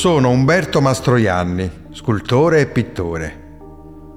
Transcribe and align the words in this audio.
Sono 0.00 0.30
Umberto 0.30 0.80
Mastroianni, 0.80 1.88
scultore 1.92 2.60
e 2.60 2.66
pittore. 2.66 3.58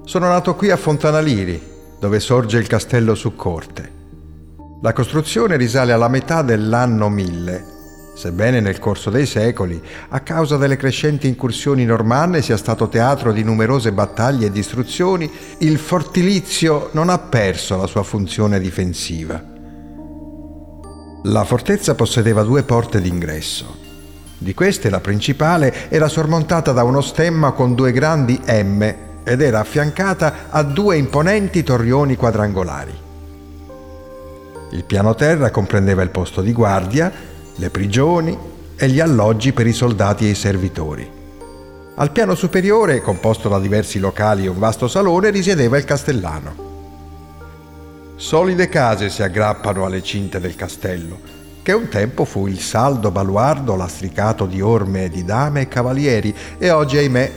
Sono 0.04 0.28
nato 0.28 0.54
qui 0.54 0.70
a 0.70 0.76
Fontanaliri, 0.76 1.60
dove 1.98 2.20
sorge 2.20 2.58
il 2.58 2.66
castello 2.66 3.14
su 3.14 3.34
corte. 3.34 3.92
La 4.80 4.92
costruzione 4.92 5.56
risale 5.56 5.92
alla 5.92 6.08
metà 6.08 6.42
dell'anno 6.42 7.08
1000, 7.08 7.64
sebbene 8.14 8.60
nel 8.60 8.78
corso 8.78 9.10
dei 9.10 9.26
secoli, 9.26 9.82
a 10.10 10.20
causa 10.20 10.56
delle 10.56 10.76
crescenti 10.76 11.26
incursioni 11.26 11.84
normanne 11.84 12.40
sia 12.40 12.56
stato 12.56 12.88
teatro 12.88 13.32
di 13.32 13.42
numerose 13.42 13.92
battaglie 13.92 14.46
e 14.46 14.52
distruzioni, 14.52 15.30
il 15.58 15.76
fortilizio 15.78 16.90
non 16.92 17.08
ha 17.08 17.18
perso 17.18 17.76
la 17.76 17.86
sua 17.86 18.04
funzione 18.04 18.60
difensiva. 18.60 19.53
La 21.24 21.44
fortezza 21.44 21.94
possedeva 21.94 22.42
due 22.42 22.62
porte 22.62 23.00
d'ingresso 23.00 23.84
di 24.44 24.52
queste 24.52 24.90
la 24.90 25.00
principale 25.00 25.88
era 25.88 26.06
sormontata 26.06 26.72
da 26.72 26.84
uno 26.84 27.00
stemma 27.00 27.52
con 27.52 27.74
due 27.74 27.92
grandi 27.92 28.38
M 28.46 28.82
ed 29.24 29.40
era 29.40 29.60
affiancata 29.60 30.50
a 30.50 30.62
due 30.62 30.98
imponenti 30.98 31.62
torrioni 31.62 32.14
quadrangolari. 32.14 32.92
Il 34.72 34.84
piano 34.84 35.14
terra 35.14 35.50
comprendeva 35.50 36.02
il 36.02 36.10
posto 36.10 36.42
di 36.42 36.52
guardia, 36.52 37.10
le 37.54 37.70
prigioni 37.70 38.36
e 38.76 38.88
gli 38.88 39.00
alloggi 39.00 39.52
per 39.52 39.66
i 39.66 39.72
soldati 39.72 40.26
e 40.26 40.30
i 40.30 40.34
servitori. 40.34 41.10
Al 41.94 42.10
piano 42.10 42.34
superiore, 42.34 43.00
composto 43.00 43.48
da 43.48 43.58
diversi 43.58 43.98
locali 43.98 44.44
e 44.44 44.48
un 44.48 44.58
vasto 44.58 44.88
salone, 44.88 45.30
risiedeva 45.30 45.78
il 45.78 45.84
castellano. 45.84 46.73
Solide 48.16 48.68
case 48.68 49.10
si 49.10 49.22
aggrappano 49.24 49.84
alle 49.84 50.02
cinte 50.02 50.38
del 50.38 50.54
castello, 50.54 51.18
che 51.62 51.72
un 51.72 51.88
tempo 51.88 52.24
fu 52.24 52.46
il 52.46 52.60
saldo 52.60 53.10
baluardo 53.10 53.74
lastricato 53.74 54.46
di 54.46 54.60
orme 54.60 55.08
di 55.08 55.24
dame 55.24 55.62
e 55.62 55.68
cavalieri 55.68 56.34
e 56.56 56.70
oggi, 56.70 56.96
ahimè, 56.96 57.32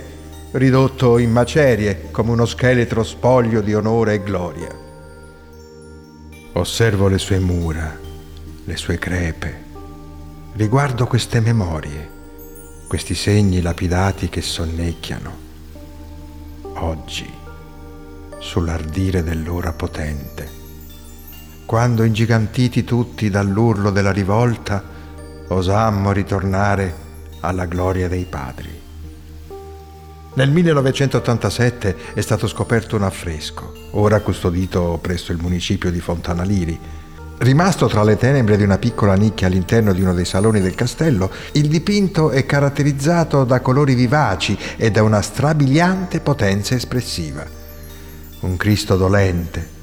ridotto 0.52 1.18
in 1.18 1.32
macerie 1.32 2.12
come 2.12 2.32
uno 2.32 2.46
scheletro 2.46 3.04
spoglio 3.04 3.62
di 3.62 3.74
onore 3.74 4.14
e 4.14 4.24
gloria. 4.24 4.70
Osservo 6.54 7.08
le 7.08 7.18
sue 7.18 7.40
mura, 7.40 7.98
le 8.64 8.76
sue 8.76 9.00
crepe, 9.00 9.64
riguardo 10.54 11.08
queste 11.08 11.40
memorie, 11.40 12.10
questi 12.88 13.16
segni 13.16 13.62
lapidati 13.62 14.30
che 14.30 14.42
sonnecchiano. 14.42 15.46
Oggi, 16.74 17.32
sull'ardire 18.40 19.24
dell'ora 19.24 19.74
potente, 19.74 20.66
quando 21.68 22.06
ingigantiti 22.06 22.86
tutti 22.86 23.30
dall'urlo 23.30 23.92
della 23.92 24.14
rivolta, 24.14 24.82
osammo 25.50 26.14
ritornare 26.14 26.96
alla 27.42 27.66
gloria 27.66 28.08
dei 28.08 28.24
padri. 28.24 28.70
Nel 30.36 30.50
1987 30.50 32.14
è 32.14 32.22
stato 32.22 32.48
scoperto 32.48 32.96
un 32.96 33.04
affresco, 33.04 33.74
ora 33.92 34.22
custodito 34.22 34.98
presso 35.02 35.34
il 35.34 35.40
municipio 35.42 35.92
di 35.92 36.00
Fontanaliri. 36.00 36.80
Rimasto 37.40 37.88
tra 37.88 38.02
le 38.02 38.16
tenebre 38.16 38.56
di 38.56 38.64
una 38.64 38.78
piccola 38.78 39.16
nicchia 39.16 39.48
all'interno 39.48 39.92
di 39.92 40.02
uno 40.02 40.14
dei 40.14 40.24
saloni 40.24 40.62
del 40.62 40.74
castello, 40.74 41.30
il 41.52 41.68
dipinto 41.68 42.30
è 42.30 42.46
caratterizzato 42.46 43.44
da 43.44 43.60
colori 43.60 43.94
vivaci 43.94 44.58
e 44.78 44.90
da 44.90 45.04
una 45.04 45.22
strabiliante 45.22 46.22
potenza 46.22 46.76
espressiva. 46.76 47.46
Un 48.40 48.56
Cristo 48.56 48.96
dolente, 48.96 49.76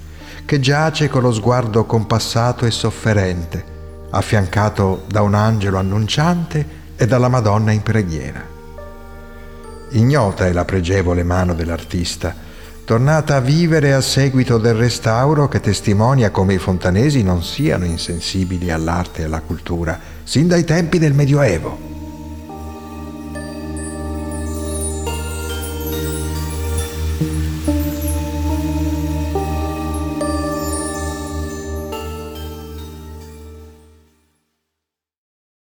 che 0.44 0.60
giace 0.60 1.08
con 1.08 1.22
lo 1.22 1.32
sguardo 1.32 1.84
compassato 1.84 2.66
e 2.66 2.70
sofferente, 2.70 3.64
affiancato 4.10 5.04
da 5.08 5.22
un 5.22 5.34
angelo 5.34 5.78
annunciante 5.78 6.82
e 6.96 7.06
dalla 7.06 7.28
Madonna 7.28 7.72
in 7.72 7.82
preghiera. 7.82 8.52
Ignota 9.90 10.46
è 10.46 10.52
la 10.52 10.64
pregevole 10.64 11.22
mano 11.22 11.54
dell'artista, 11.54 12.34
tornata 12.84 13.36
a 13.36 13.40
vivere 13.40 13.94
a 13.94 14.00
seguito 14.00 14.58
del 14.58 14.74
restauro 14.74 15.48
che 15.48 15.60
testimonia 15.60 16.30
come 16.30 16.54
i 16.54 16.58
fontanesi 16.58 17.22
non 17.22 17.42
siano 17.42 17.84
insensibili 17.84 18.70
all'arte 18.70 19.22
e 19.22 19.24
alla 19.24 19.40
cultura, 19.40 19.98
sin 20.24 20.48
dai 20.48 20.64
tempi 20.64 20.98
del 20.98 21.14
Medioevo. 21.14 21.92